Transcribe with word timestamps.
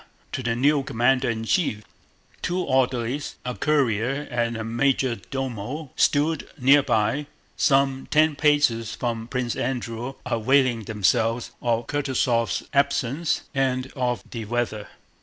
to 0.31 0.41
the 0.41 0.55
new 0.55 0.81
commander 0.81 1.29
in 1.29 1.43
chief. 1.43 1.83
Two 2.41 2.57
orderlies, 2.61 3.35
a 3.45 3.53
courier 3.53 4.27
and 4.31 4.57
a 4.57 4.63
major 4.63 5.15
domo, 5.29 5.91
stood 5.95 6.49
near 6.57 6.81
by, 6.81 7.27
some 7.55 8.07
ten 8.09 8.35
paces 8.35 8.95
from 8.95 9.27
Prince 9.27 9.55
Andrew, 9.55 10.15
availing 10.25 10.85
themselves 10.85 11.51
of 11.61 11.85
Kutúzov's 11.85 12.63
absence 12.73 13.43
and 13.53 13.91
of 13.95 14.23
the 14.31 14.43
fine 14.45 14.49
weather. 14.49 14.87